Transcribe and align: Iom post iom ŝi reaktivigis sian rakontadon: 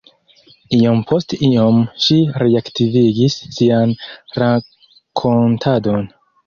Iom 0.77 1.03
post 1.11 1.35
iom 1.49 1.77
ŝi 2.05 2.17
reaktivigis 2.45 3.39
sian 3.59 3.97
rakontadon: 4.43 6.15